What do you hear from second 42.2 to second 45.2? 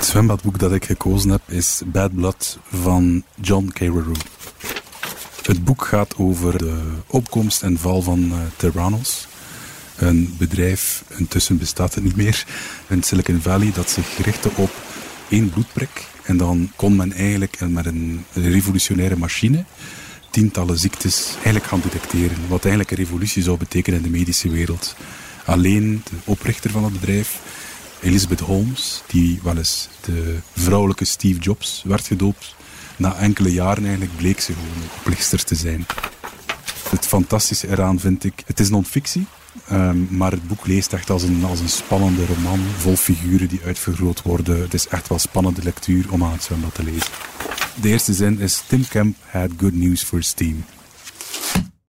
roman, vol figuren die uitvergroot worden. Het is echt wel